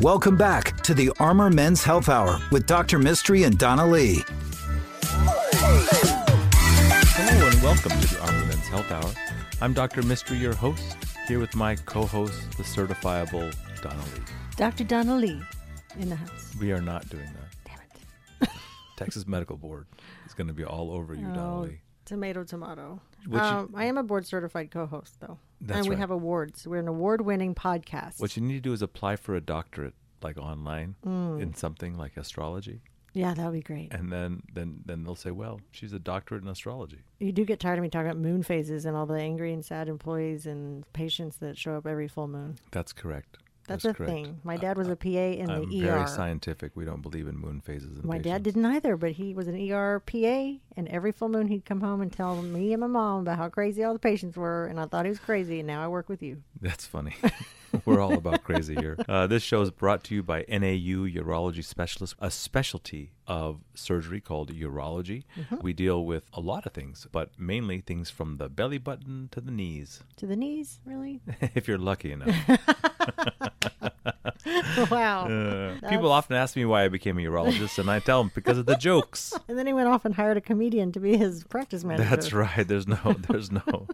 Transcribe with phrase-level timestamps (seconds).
[0.00, 2.98] Welcome back to the Armor Men's Health Hour with Dr.
[2.98, 4.22] Mistry and Donna Lee.
[7.16, 9.10] Hello and welcome to the Armor Men's Health Hour.
[9.62, 10.02] I'm Dr.
[10.02, 14.22] Mistry, your host, here with my co-host, the certifiable Donna Lee.
[14.56, 14.84] Dr.
[14.84, 15.40] Donna Lee
[15.98, 16.54] in the house.
[16.60, 17.54] We are not doing that.
[17.64, 17.78] Damn
[18.42, 18.48] it.
[18.96, 19.86] Texas Medical Board
[20.26, 21.80] is going to be all over you, Donna Oh, Lee.
[22.04, 23.00] Tomato, tomato.
[23.32, 25.38] Um, I am a board certified co host, though.
[25.60, 26.00] That's and we right.
[26.00, 26.66] have awards.
[26.66, 28.20] We're an award winning podcast.
[28.20, 31.40] What you need to do is apply for a doctorate, like online, Mm.
[31.40, 32.80] in something like astrology,
[33.12, 33.92] yeah, that would be great.
[33.92, 37.60] and then then then they'll say, "Well, she's a doctorate in astrology." You do get
[37.60, 40.90] tired of me talking about moon phases and all the angry and sad employees and
[40.94, 42.56] patients that show up every full moon.
[42.70, 43.36] That's correct.
[43.66, 44.12] That's, That's a correct.
[44.12, 44.40] thing.
[44.42, 46.06] My dad was a PA in I'm the very ER.
[46.06, 46.72] scientific.
[46.74, 47.98] We don't believe in moon phases.
[47.98, 51.48] In My dad didn't either, but he was an ER PA, and every full moon
[51.48, 54.36] he'd come home and tell me and my mom about how crazy all the patients
[54.36, 56.42] were, and I thought he was crazy, and now I work with you.
[56.60, 57.14] That's funny.
[57.84, 58.96] We're all about crazy here.
[59.08, 64.20] Uh, this show is brought to you by NAU Urology Specialist, a specialty of surgery
[64.20, 65.22] called urology.
[65.60, 69.40] We deal with a lot of things, but mainly things from the belly button to
[69.40, 71.20] the knees, To the knees, really?
[71.54, 72.34] if you're lucky enough.
[74.90, 75.26] wow.
[75.26, 78.58] Uh, people often ask me why I became a urologist, and I tell them because
[78.58, 79.32] of the jokes.
[79.48, 82.08] And then he went off and hired a comedian to be his practice manager.
[82.08, 82.66] That's right.
[82.66, 83.88] There's no, there's no,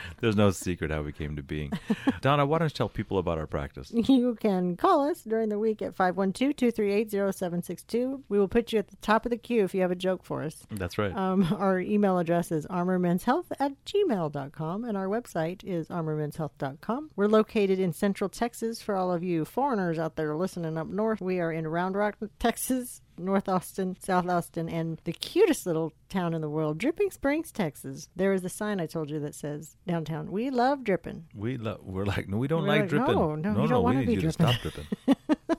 [0.20, 1.72] there's no secret how we came to being.
[2.20, 3.92] Donna, why don't you tell people about our practice?
[3.92, 8.22] You can call us during the week at 512-238-0762.
[8.28, 10.24] We will put you at the top of the queue if you have a joke
[10.24, 10.64] for us.
[10.70, 11.14] That's right.
[11.14, 17.10] Um, our email address is armormenshealth at gmail.com and our website is armormenshealth.com.
[17.16, 21.20] We're located in Central Texas for all of you foreigners out there listening up north.
[21.20, 26.34] We are in Round Rock, Texas, North Austin, South Austin, and the cutest little town
[26.34, 28.08] in the world, Dripping Springs, Texas.
[28.16, 31.26] There is a sign I told you that says downtown, we love dripping.
[31.34, 33.14] We lo- we're like no, we don't We're like, like, dripping.
[33.14, 34.46] no, no, no, don't we need be you to dripping.
[34.54, 34.86] stop dripping.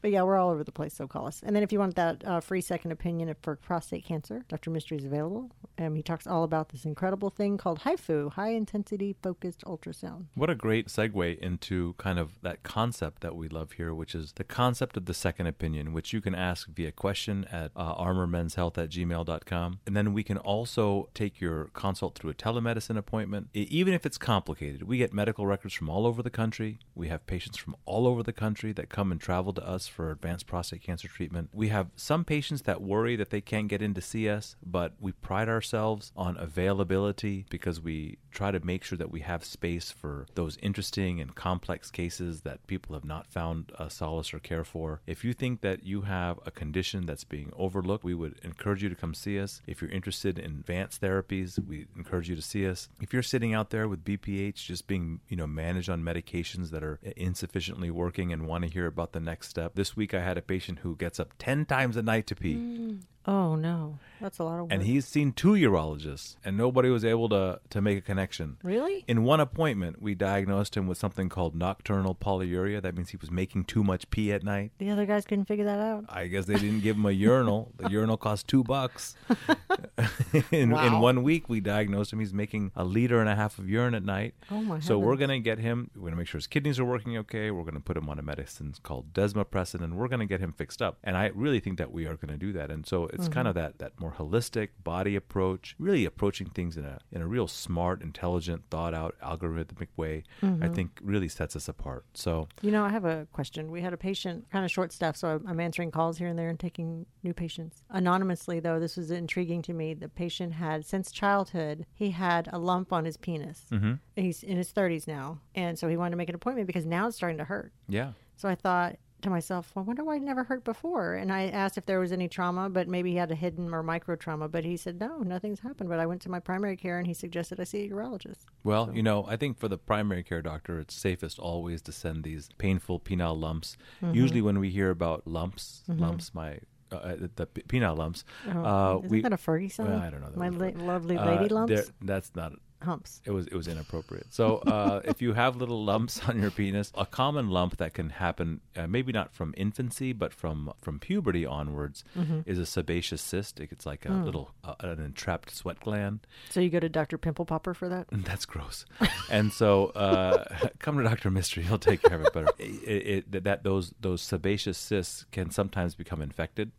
[0.00, 1.42] But yeah, we're all over the place, so call us.
[1.44, 4.70] And then if you want that uh, free second opinion for prostate cancer, Dr.
[4.70, 5.50] Mistry is available.
[5.78, 10.24] Um, he talks all about this incredible thing called HIFU, high intensity focused ultrasound.
[10.34, 14.32] What a great segue into kind of that concept that we love here, which is
[14.32, 18.76] the concept of the second opinion, which you can ask via question at uh, armormenshealth
[18.76, 19.78] at gmail.com.
[19.86, 23.48] And then we can also take your consult through a telemedicine appointment.
[23.54, 26.80] Even if it's complicated, we get medical records from all over the country.
[26.96, 30.10] We have patients from all over the country that come and travel to us for
[30.10, 31.50] advanced prostate cancer treatment.
[31.52, 34.94] We have some patients that worry that they can't get in to see us, but
[34.98, 39.90] we pride ourselves on availability because we try to make sure that we have space
[39.90, 45.00] for those interesting and complex cases that people have not found solace or care for.
[45.06, 48.88] If you think that you have a condition that's being overlooked, we would encourage you
[48.88, 49.62] to come see us.
[49.66, 52.88] If you're interested in advanced therapies, we encourage you to see us.
[53.00, 56.82] If you're sitting out there with BPH just being, you know, managed on medications that
[56.82, 59.74] are insufficiently working and want to hear about the next step.
[59.74, 62.54] This week I had a patient who gets up 10 times a night to pee
[62.54, 63.00] mm.
[63.28, 63.98] Oh, no.
[64.20, 64.72] That's a lot of work.
[64.72, 68.56] and he's seen two urologists and nobody was able to to make a connection.
[68.64, 69.04] Really?
[69.06, 72.82] in one appointment we diagnosed him with something called nocturnal polyuria.
[72.82, 74.72] That means he was making too much pee at night.
[74.78, 76.06] The other guys couldn't figure that out.
[76.08, 77.70] i guess they didn't give him a urinal.
[77.76, 79.14] The urinal cost two bucks.
[80.52, 82.20] In, in one week we diagnosed him.
[82.20, 84.34] He's making a liter and a half of urine at night.
[84.50, 84.84] Oh, my God.
[84.84, 87.16] so we're going to get him we're going to make sure his kidneys are working
[87.18, 87.50] okay.
[87.50, 90.40] We're going to put him on a medicine called desmopressin and we're going to get
[90.40, 90.98] him fixed up.
[91.04, 92.70] And i really think that we are going to do that.
[92.70, 93.34] And so it's Mm-hmm.
[93.34, 97.26] kind of that that more holistic body approach really approaching things in a in a
[97.26, 100.62] real smart intelligent thought out algorithmic way Mm-hmm.
[100.62, 103.70] i think really sets us apart so You know, I have a question.
[103.70, 106.48] We had a patient, kind of short staff, so I'm- answering calls here and there
[106.48, 107.82] and taking new patients.
[107.90, 109.94] Anonymously, though, this was intriguing to me.
[109.94, 113.66] The patient had, since childhood, he had a lump on his penis.
[113.72, 113.94] Mm-hmm.
[114.16, 115.40] He's in his 30s now.
[115.54, 117.72] And so he wanted to make an appointment because now it's starting to hurt.
[117.88, 121.14] yeah So I thought to myself, well, I wonder why it never hurt before.
[121.14, 123.82] And I asked if there was any trauma, but maybe he had a hidden or
[123.82, 124.48] micro trauma.
[124.48, 125.88] But he said, no, nothing's happened.
[125.88, 128.44] But I went to my primary care and he suggested I see a urologist.
[128.64, 132.24] Well, you know, I think for the primary care doctor, it's safest always to send
[132.24, 133.76] these painful penile lumps.
[134.02, 134.14] Mm-hmm.
[134.14, 136.58] Usually, when we hear about lumps, lumps, my
[136.90, 139.90] uh, uh, the p- penile lumps, uh, Isn't we that a Fergie song?
[139.90, 141.92] Well, I don't know My la- lovely uh, lady lumps?
[142.00, 142.52] That's not.
[142.82, 143.20] Humps.
[143.24, 144.26] It was it was inappropriate.
[144.30, 148.10] So uh, if you have little lumps on your penis, a common lump that can
[148.10, 152.40] happen, uh, maybe not from infancy, but from from puberty onwards, Mm-hmm.
[152.46, 153.58] is a sebaceous cyst.
[153.60, 156.20] It's like a little uh, an entrapped sweat gland.
[156.50, 157.18] So you go to Dr.
[157.18, 158.06] Pimple Popper for that?
[158.12, 158.84] That's gross.
[159.30, 160.44] and so, uh,
[160.78, 162.48] come to Doctor Mistry; he'll take care of it better.
[162.58, 166.72] It, it, that those those sebaceous cysts can sometimes become infected.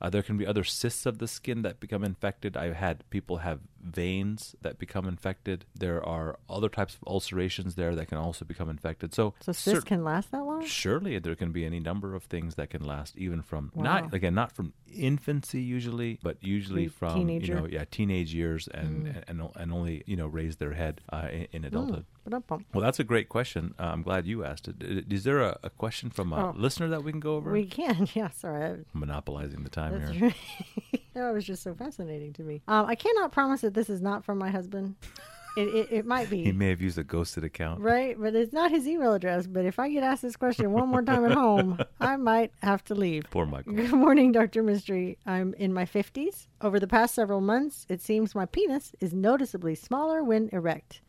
[0.00, 2.56] Uh, there can be other cysts of the skin that become infected.
[2.56, 5.64] I've had people have veins that become infected.
[5.74, 9.14] There are other types of ulcerations there that can also become infected.
[9.14, 10.64] So, So cysts cer- can last that long?
[10.64, 13.82] surely there can be any number of things that can last even from Wow.
[13.84, 17.46] not again not from infancy usually, but usually from teenager.
[17.54, 21.28] you know yeah teenage years and and, and only you know raise their head uh,
[21.30, 22.04] in, in adulthood.
[22.24, 22.66] Ba-dum-bum.
[22.74, 23.74] Well, that's a great question.
[23.78, 24.76] Uh, I'm glad you asked it.
[25.12, 26.54] Is there a, a question from a Oh.
[26.56, 27.52] listener that we can go over?
[27.52, 28.30] We can, yeah.
[28.30, 30.22] Sorry, I- Monopolizing the time That's here.
[30.28, 30.34] right.
[31.22, 32.62] that was just so fascinating to me.
[32.68, 34.96] Um, I cannot promise that this is not from my husband.
[35.56, 36.42] It, it, it might be.
[36.44, 37.80] He may have used a ghosted account.
[37.80, 39.46] Right, but it's not his email address.
[39.46, 42.84] But if I get asked this question one more time at home, I might have
[42.84, 43.24] to leave.
[43.30, 43.72] Poor Michael.
[43.72, 44.62] Good morning, Dr.
[44.62, 45.16] Mistry.
[45.24, 46.46] I'm in my 50s.
[46.60, 51.00] Over the past several months, it seems my penis is noticeably smaller when erect.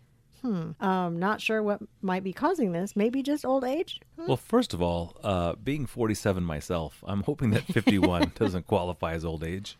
[0.41, 0.71] Hmm.
[0.79, 2.95] Um, not sure what might be causing this.
[2.95, 3.99] Maybe just old age?
[4.19, 4.27] Hmm.
[4.27, 9.25] Well, first of all, uh, being 47 myself, I'm hoping that 51 doesn't qualify as
[9.25, 9.77] old age.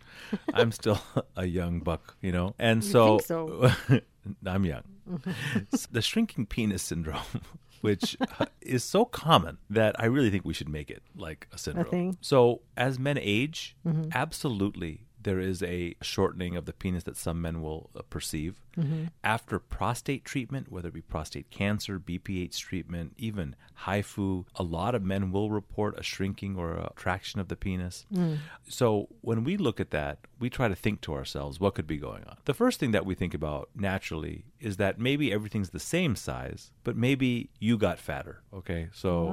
[0.54, 1.00] I'm still
[1.36, 2.56] a young buck, you know?
[2.59, 3.71] And so, think so?
[4.45, 4.83] I'm young.
[5.92, 7.21] the shrinking penis syndrome,
[7.81, 11.57] which uh, is so common that I really think we should make it like a
[11.57, 11.86] syndrome.
[11.89, 12.18] thing?
[12.21, 14.10] So, as men age, Mm-hmm.
[14.13, 18.62] absolutely there is a shortening of the penis that some men will uh, perceive.
[18.77, 19.06] Mm-hmm.
[19.24, 25.03] After prostate treatment, whether it be prostate cancer, BPH treatment, even HIFU, a lot of
[25.03, 28.06] men will report a shrinking or a traction of the penis.
[28.13, 28.38] Mm.
[28.68, 31.97] So when we look at that, we try to think to ourselves, what could be
[31.97, 32.38] going on?
[32.45, 36.71] The first thing that we think about naturally is that maybe everything's the same size,
[36.83, 38.41] but maybe you got fatter.
[38.53, 38.89] Okay.
[38.94, 39.27] So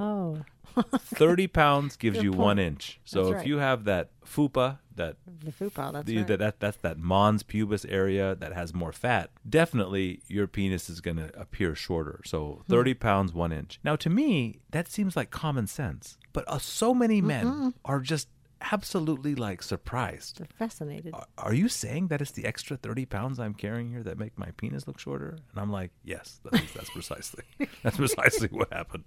[0.77, 2.43] Oh, 30 pounds gives Good you point.
[2.43, 3.01] one inch.
[3.05, 6.27] So That's if you have that fupa, that the fupa, that's the, right.
[6.27, 9.31] that, that that's that mons pubis area that has more fat.
[9.49, 12.21] Definitely, your penis is going to appear shorter.
[12.25, 12.73] So Hmm.
[12.73, 13.79] 30 pounds one inch.
[13.85, 18.29] Now, to me, that seems like common sense, but uh, so many men are just
[18.61, 20.39] absolutely like surprised.
[20.39, 21.15] They're fascinated.
[21.15, 24.39] Are- Are you saying that it's the extra 30 pounds I'm carrying here that make
[24.39, 25.31] my penis look shorter?
[25.51, 27.45] And I'm like, yes, that's, that's precisely.
[27.83, 29.05] That's precisely what happened.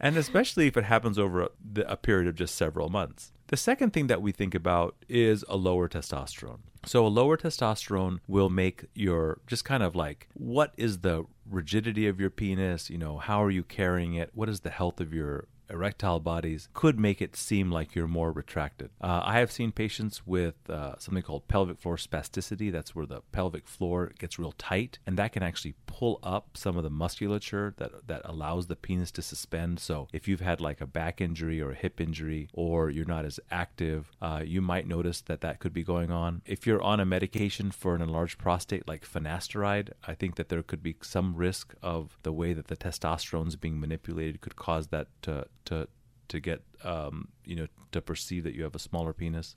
[0.00, 3.32] And especially if it happens over a, the- a period of just several months.
[3.48, 6.60] The second thing that we think about is a lower testosterone.
[6.86, 12.06] So, a lower testosterone will make your just kind of like what is the rigidity
[12.08, 12.88] of your penis?
[12.90, 14.30] You know, how are you carrying it?
[14.34, 18.30] What is the health of your erectile bodies could make it seem like you're more
[18.32, 18.90] retracted.
[19.00, 22.70] Uh, I have seen patients with uh, something called pelvic floor spasticity.
[22.70, 26.76] That's where the pelvic floor gets real tight, and that can actually pull up some
[26.76, 29.80] of the musculature that that allows the penis to suspend.
[29.80, 33.24] So if you've had like a back injury or a hip injury, or you're not
[33.24, 36.42] as active, uh, you might notice that that could be going on.
[36.44, 40.62] If you're on a medication for an enlarged prostate like finasteride, I think that there
[40.62, 44.88] could be some risk of the way that the testosterone is being manipulated could cause
[44.88, 45.88] that to to
[46.28, 49.54] to get um, you know to perceive that you have a smaller penis.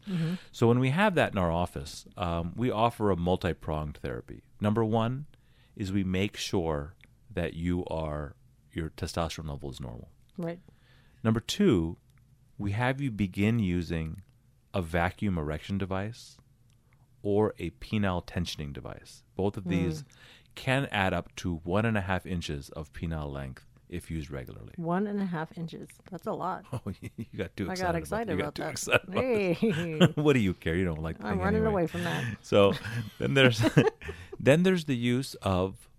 [0.52, 4.44] So when we have that in our office, um, we offer a multi-pronged therapy.
[4.60, 5.26] Number one
[5.76, 6.96] is we make sure
[7.34, 8.36] that you are
[8.74, 10.10] your testosterone level is normal.
[10.38, 10.60] right.
[11.24, 11.98] Number two,
[12.58, 14.22] we have you begin using
[14.74, 16.38] a vacuum erection device
[17.24, 19.24] or a penile tensioning device.
[19.36, 20.04] Both of these
[20.54, 24.74] can add up to one and a half inches of penile length if used regularly.
[24.78, 25.90] One and a half inches.
[26.12, 26.66] That's a lot.
[26.74, 27.92] Oh, you got too I excited.
[27.92, 28.72] got excited you about got that.
[28.72, 30.00] excited about Hey.
[30.22, 30.76] what do you care?
[30.76, 31.18] You don't like.
[31.24, 31.72] I'm running anyway.
[31.72, 32.24] away from that.
[32.42, 32.74] So
[33.20, 33.62] then there's
[34.40, 35.90] then there's the use of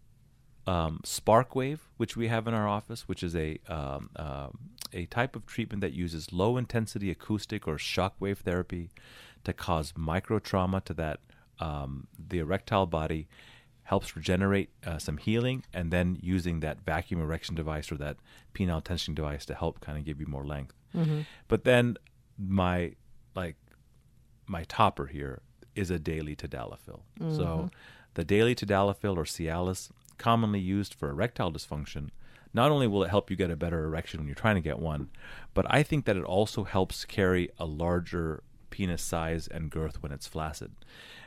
[0.66, 4.58] um, SparkWave, which we have in our office, which is a um, um,
[4.92, 8.90] a type of treatment that uses low intensity acoustic or shockwave therapy
[9.44, 11.20] to cause micro trauma to that
[11.60, 13.28] um, the erectile body
[13.92, 18.16] helps regenerate uh, some healing and then using that vacuum erection device or that
[18.54, 20.74] penile tensioning device to help kind of give you more length.
[21.48, 21.96] But then
[22.38, 22.94] my
[23.34, 23.56] like
[24.46, 25.40] my topper here
[25.74, 27.00] is a daily tadalafil.
[27.36, 27.70] So
[28.14, 32.08] the daily tadalafil or Cialis, commonly used for erectile dysfunction,
[32.54, 34.78] not only will it help you get a better erection when you're trying to get
[34.78, 35.10] one,
[35.52, 38.42] but I think that it also helps carry a larger
[38.76, 40.70] penis size and girth when it's flaccid.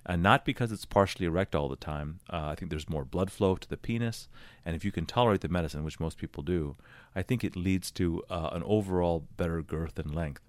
[0.06, 2.20] And not because it's partially erect all the time.
[2.32, 4.28] Uh, I think there's more blood flow to the penis.
[4.64, 6.76] And if you can tolerate the medicine, which most people do,
[7.16, 10.44] I think it leads to uh, an overall better girth and length.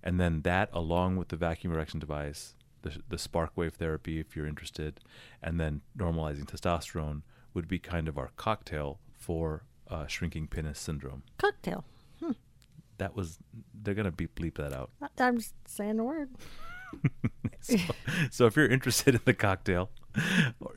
[0.00, 4.36] And then that, along with the vacuum erection device, the, the spark wave therapy, if
[4.36, 5.00] you're interested,
[5.42, 11.24] and then normalizing testosterone would be kind of our cocktail for uh, shrinking penis syndrome.
[11.36, 11.84] Cocktail.
[12.98, 13.38] That was,
[13.82, 14.90] they're going to beep bleep that out.
[15.18, 16.30] I'm just saying the word.
[17.60, 17.76] so,
[18.30, 19.90] so if you're interested in the cocktail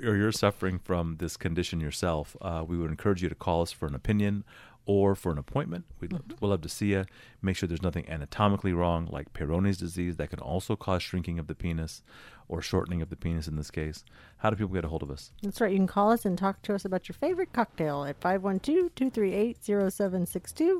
[0.03, 3.71] or you're suffering from this condition yourself, uh, we would encourage you to call us
[3.71, 4.43] for an opinion
[4.87, 5.85] or for an appointment.
[5.99, 6.37] We'd love, Mm-hmm.
[6.41, 7.05] we'll love to see you.
[7.41, 11.47] Make sure there's nothing anatomically wrong, like Peyronie's disease, that can also cause shrinking of
[11.47, 12.01] the penis
[12.47, 14.03] or shortening of the penis in this case.
[14.37, 15.31] How do people get a hold of us?
[15.43, 15.71] That's right.
[15.71, 20.79] You can call us and talk to us about your favorite cocktail at 512-238-0762.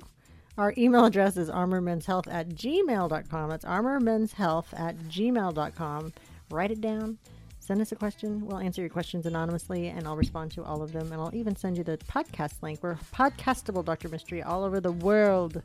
[0.57, 3.49] Our email address is armormenshealth at gmail.com.
[3.49, 6.13] That's armormenshealth at gmail.com.
[6.49, 7.17] Write it down.
[7.59, 8.45] Send us a question.
[8.45, 11.11] We'll answer your questions anonymously, and I'll respond to all of them.
[11.11, 12.79] And I'll even send you the podcast link.
[12.81, 14.09] We're podcastable, Dr.
[14.09, 15.61] Mistry, all over the world.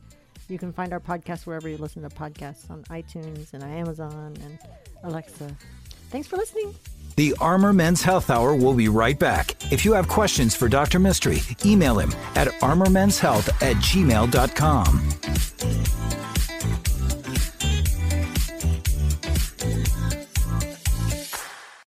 [0.48, 4.58] You can find our podcast wherever you listen to podcasts on iTunes and Amazon and
[5.04, 5.56] Alexa.
[6.10, 6.74] Thanks for listening.
[7.16, 9.56] The Armor Men's Health Hour will be right back.
[9.70, 10.98] If you have questions for Dr.
[10.98, 16.21] Mistry, email him at armormenshealth at gmail.com.